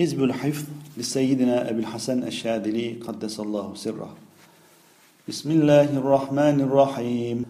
[0.00, 0.64] حزب الحفظ
[0.98, 4.08] لسيدنا أبي الحسن الشاذلي قدس الله سره.
[5.28, 7.44] بسم الله الرحمن الرحيم.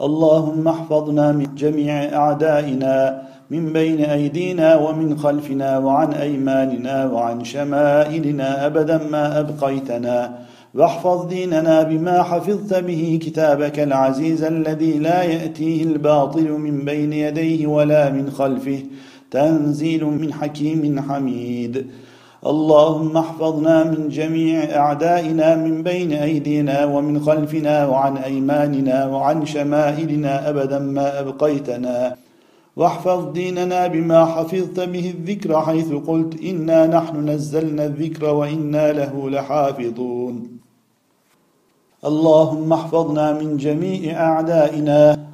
[0.00, 8.98] اللهم احفظنا من جميع أعدائنا من بين أيدينا ومن خلفنا وعن أيماننا وعن شمائلنا أبدا
[8.98, 10.38] ما أبقيتنا.
[10.74, 18.10] واحفظ ديننا بما حفظت به كتابك العزيز الذي لا يأتيه الباطل من بين يديه ولا
[18.10, 18.82] من خلفه.
[19.30, 21.86] تنزيل من حكيم حميد.
[22.46, 30.78] اللهم احفظنا من جميع أعدائنا من بين أيدينا ومن خلفنا وعن أيماننا وعن شمائلنا أبدا
[30.78, 32.16] ما أبقيتنا.
[32.76, 40.48] واحفظ ديننا بما حفظت به الذكر حيث قلت إنا نحن نزلنا الذكر وإنا له لحافظون.
[42.04, 45.25] اللهم احفظنا من جميع أعدائنا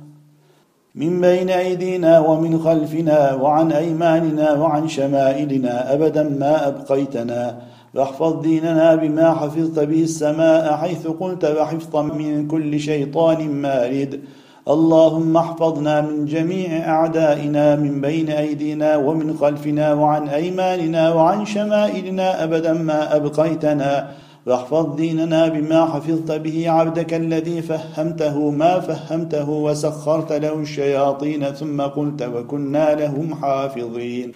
[0.94, 7.58] من بين أيدينا ومن خلفنا وعن أيماننا وعن شمائلنا أبدا ما أبقيتنا.
[7.94, 14.20] واحفظ ديننا بما حفظت به السماء حيث قلت وحفظا من كل شيطان مارد.
[14.68, 22.72] اللهم احفظنا من جميع أعدائنا من بين أيدينا ومن خلفنا وعن أيماننا وعن شمائلنا أبدا
[22.72, 24.10] ما أبقيتنا.
[24.46, 32.22] واحفظ ديننا بما حفظت به عبدك الذي فهمته ما فهمته وسخرت له الشياطين ثم قلت
[32.22, 34.32] وكنا لهم حافظين.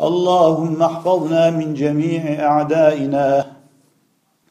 [0.00, 3.55] اللهم احفظنا من جميع أعدائنا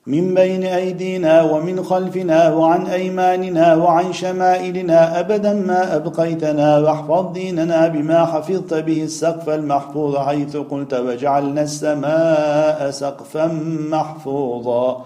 [0.07, 8.25] من بين أيدينا ومن خلفنا وعن أيماننا وعن شمائلنا أبدا ما أبقيتنا واحفظ ديننا بما
[8.25, 13.47] حفظت به السقف المحفوظ حيث قلت وجعلنا السماء سقفا
[13.91, 15.05] محفوظا.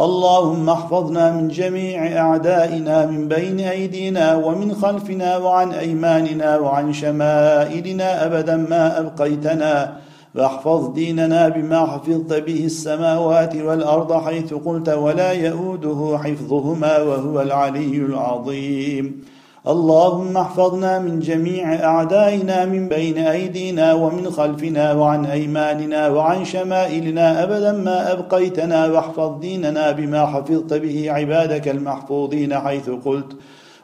[0.00, 8.56] اللهم احفظنا من جميع أعدائنا من بين أيدينا ومن خلفنا وعن أيماننا وعن شمائلنا أبدا
[8.56, 10.05] ما أبقيتنا.
[10.36, 19.24] واحفظ ديننا بما حفظت به السماوات والأرض حيث قلت ولا يؤوده حفظهما وهو العلي العظيم.
[19.68, 27.72] اللهم احفظنا من جميع أعدائنا من بين أيدينا ومن خلفنا وعن أيماننا وعن شمائلنا أبدا
[27.72, 33.36] ما أبقيتنا واحفظ ديننا بما حفظت به عبادك المحفوظين حيث قلت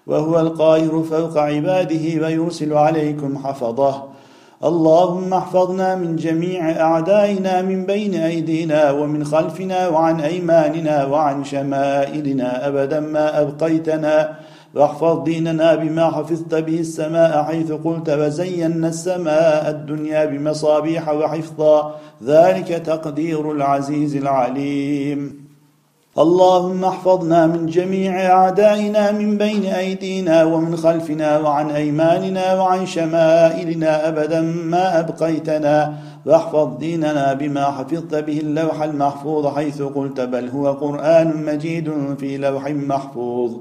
[0.07, 4.22] وهو القاهر فوق عباده ويرسل عليكم حفظه.
[4.65, 12.69] اللهم احفظنا من جميع أعدائنا من بين أيدينا ومن خلفنا وعن أيماننا وعن شمائلنا.
[12.69, 14.35] أبدا ما أبقيتنا.
[14.75, 21.95] واحفظ ديننا بما حفظت به السماء حيث قلت وزينا السماء الدنيا بمصابيح وحفظا.
[22.25, 25.42] ذلك تقدير العزيز العليم.
[26.19, 34.41] اللهم احفظنا من جميع أعدائنا من بين أيدينا ومن خلفنا وعن أيماننا وعن شمائلنا أبدا
[34.41, 35.95] ما أبقيتنا.
[36.27, 41.91] واحفظ ديننا بما حفظت به اللوح المحفوظ حيث قلت بل هو قرآن مجيد
[42.21, 43.53] في لوح محفوظ.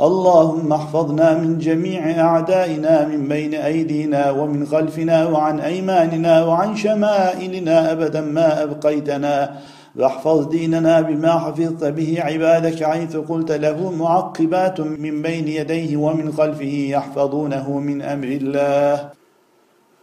[0.00, 8.20] اللهم احفظنا من جميع أعدائنا من بين أيدينا ومن خلفنا وعن أيماننا وعن شمائلنا أبدا
[8.20, 9.56] ما أبقيتنا.
[9.96, 16.74] واحفظ ديننا بما حفظت به عبادك حيث قلت له معقبات من بين يديه ومن خلفه
[16.90, 19.10] يحفظونه من أمر الله.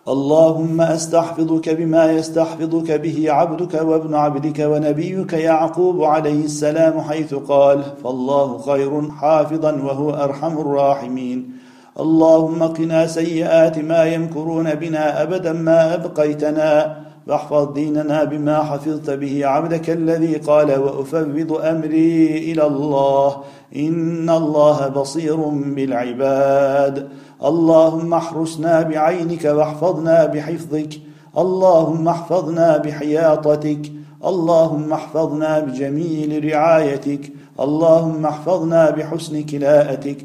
[0.08, 8.58] اللهم أستحفظك بما يستحفظك به عبدك وابن عبدك ونبيك يعقوب عليه السلام حيث قال فالله
[8.58, 11.52] خير حافظا وهو أرحم الراحمين.
[12.00, 17.02] اللهم قنا سيئات ما يمكرون بنا أبدا ما أبقيتنا.
[17.28, 23.38] واحفظ ديننا بما حفظت به عبدك الذي قال وأفوض أمري إلى الله.
[23.76, 25.36] إن الله بصير
[25.76, 27.08] بالعباد.
[27.46, 30.90] اللهم احرسنا بعينك واحفظنا بحفظك.
[31.38, 33.92] اللهم احفظنا بحياطتك.
[34.26, 37.32] اللهم احفظنا بجميل رعايتك.
[37.60, 40.18] اللهم احفظنا بحسن كلاءتك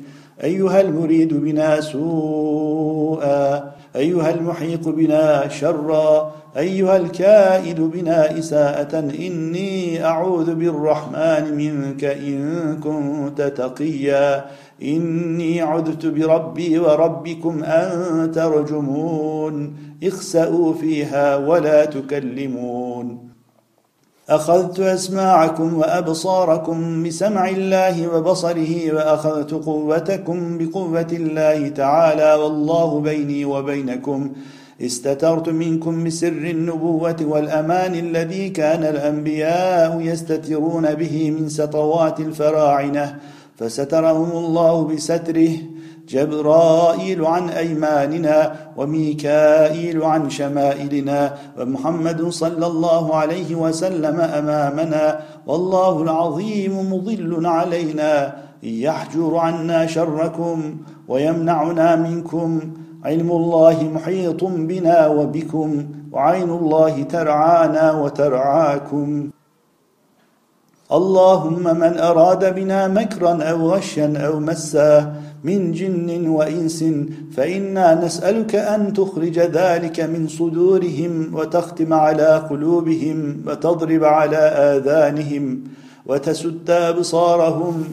[0.44, 3.72] أيها المريد بنا سوءا.
[3.96, 6.32] أيها المحيق بنا شرا.
[6.56, 14.44] أيها الكائد بنا إساءة إني أعوذ بالرحمن منك إن كنت تقيا.
[14.82, 19.76] إني عذت بربي وربكم أن ترجمون.
[20.04, 23.18] اخسأوا فيها ولا تكلمون.
[24.28, 34.32] أخذت أسماعكم وأبصاركم بسمع الله وبصره وأخذت قوتكم بقوة الله تعالى والله بيني وبينكم
[34.80, 43.16] استترت منكم بسر النبوة والأمان الذي كان الأنبياء يستترون به من سطوات الفراعنة
[43.56, 45.50] فسترهم الله بستره
[46.08, 57.46] جبرائيل عن أيماننا وميكائيل عن شمائلنا ومحمد صلى الله عليه وسلم أمامنا والله العظيم مضل
[57.46, 60.76] علينا يحجر عنا شركم
[61.08, 62.60] ويمنعنا منكم
[63.06, 69.30] علم الله محيط بنا وبكم وعين الله ترعانا وترعاكم.
[70.92, 75.14] اللهم من أراد بنا مكرا أو غشا أو مسا
[75.44, 76.84] من جن وإنس
[77.36, 84.42] فإنا نسألك أن تخرج ذلك من صدورهم وتختم على قلوبهم وتضرب على
[84.72, 85.60] آذانهم
[86.06, 87.84] وتسد أبصارهم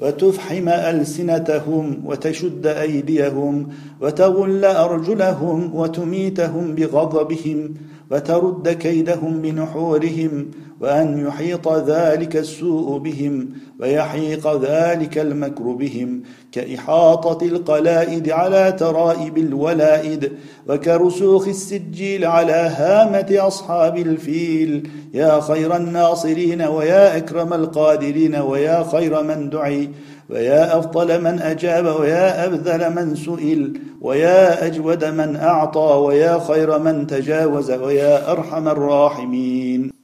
[0.00, 3.68] وتفحم ألسنتهم وتشد أيديهم
[4.00, 7.74] وتغل أرجلهم وتميتهم بغضبهم
[8.10, 10.46] وترد كيدهم بنحورهم
[10.80, 13.48] وأن يحيط ذلك السوء بهم
[13.80, 16.22] ويحيق ذلك المكر بهم
[16.52, 20.32] كإحاطة القلائد على ترائب الولائد
[20.68, 24.90] وكرسوخ السجيل على هامة أصحاب الفيل.
[25.14, 29.90] يا خير الناصرين ويا أكرم القادرين ويا خير من دعي
[30.30, 37.06] ويا أفضل من أجاب ويا أبذل من سئل ويا أجود من أعطى ويا خير من
[37.06, 39.99] تجاوز ويا أرحم الراحمين.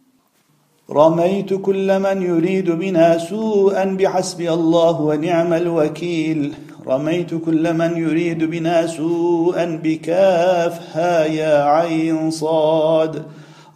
[0.91, 6.53] رميت كل من يريد بنا سوءا بحسبي الله ونعم الوكيل.
[6.87, 10.97] رميت كل من يريد بنا سوءا بكاف.
[10.97, 13.23] ها يا عين صاد.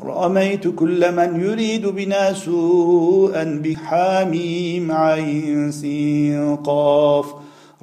[0.02, 7.26] رميت كل من يريد بنا سوءا بحاميم عين سين قاف.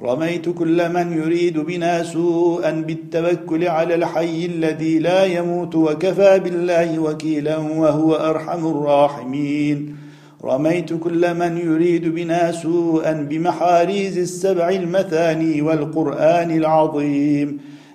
[0.02, 7.56] رميت كل من يريد بنا سوءا بالتوكل على الحي الذي لا يموت وكفى بالله وكيلا
[7.56, 9.96] وهو أرحم الراحمين.
[10.44, 17.58] رميت كل من يريد بنا سوءا بمحاريز السبع المثاني والقرآن العظيم.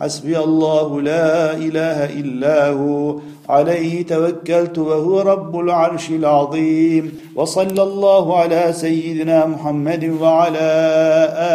[0.00, 3.18] حسبي الله لا إله إلا هو.
[3.48, 7.18] عليه توكلت وهو رب العرش العظيم.
[7.34, 10.58] وصلى الله على سيدنا محمد وعلى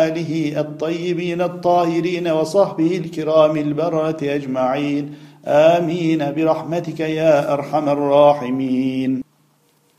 [0.07, 5.15] آله الطيبين الطاهرين وصحبه الكرام البررة أجمعين.
[5.45, 6.31] آمين.
[6.31, 9.26] برحمتك يا أرحم الراحمين.